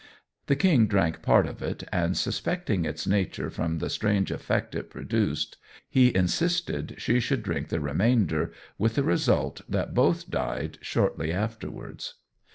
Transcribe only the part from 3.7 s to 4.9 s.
the strange effect it